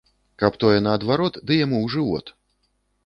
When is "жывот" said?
1.97-2.35